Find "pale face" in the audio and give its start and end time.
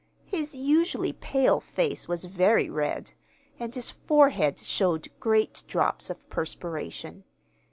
1.13-2.07